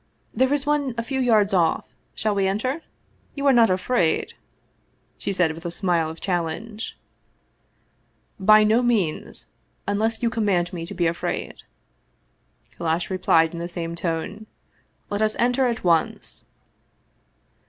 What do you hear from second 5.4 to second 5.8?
with a